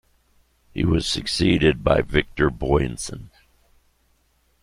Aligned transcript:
He 0.73 0.83
was 0.83 1.07
succeeded 1.07 1.83
by 1.83 2.01
Victor 2.01 2.49
Boysen. 2.49 3.29